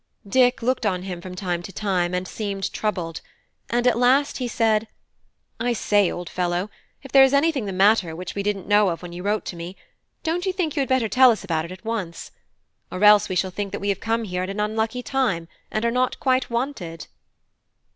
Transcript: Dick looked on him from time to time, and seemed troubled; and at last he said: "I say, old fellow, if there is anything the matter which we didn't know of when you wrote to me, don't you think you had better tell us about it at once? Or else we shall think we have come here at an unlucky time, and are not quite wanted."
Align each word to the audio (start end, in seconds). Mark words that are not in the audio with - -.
Dick 0.27 0.63
looked 0.63 0.83
on 0.83 1.03
him 1.03 1.21
from 1.21 1.35
time 1.35 1.61
to 1.61 1.71
time, 1.71 2.15
and 2.15 2.27
seemed 2.27 2.73
troubled; 2.73 3.21
and 3.69 3.85
at 3.85 3.99
last 3.99 4.39
he 4.39 4.47
said: 4.47 4.87
"I 5.59 5.73
say, 5.73 6.11
old 6.11 6.27
fellow, 6.27 6.71
if 7.03 7.11
there 7.11 7.23
is 7.23 7.35
anything 7.35 7.65
the 7.65 7.71
matter 7.71 8.15
which 8.15 8.33
we 8.33 8.41
didn't 8.41 8.67
know 8.67 8.89
of 8.89 9.03
when 9.03 9.13
you 9.13 9.21
wrote 9.21 9.45
to 9.45 9.55
me, 9.55 9.75
don't 10.23 10.47
you 10.47 10.53
think 10.53 10.75
you 10.75 10.79
had 10.79 10.89
better 10.89 11.07
tell 11.07 11.29
us 11.29 11.43
about 11.43 11.65
it 11.65 11.71
at 11.71 11.85
once? 11.85 12.31
Or 12.89 13.03
else 13.03 13.29
we 13.29 13.35
shall 13.35 13.51
think 13.51 13.79
we 13.79 13.89
have 13.89 13.99
come 13.99 14.23
here 14.23 14.41
at 14.41 14.49
an 14.49 14.59
unlucky 14.59 15.03
time, 15.03 15.47
and 15.69 15.85
are 15.85 15.91
not 15.91 16.19
quite 16.19 16.49
wanted." 16.49 17.05